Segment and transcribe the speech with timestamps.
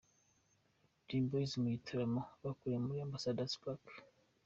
[1.05, 3.83] Dream Boys mu gitaramo bakoreye muri Ambassador's Park.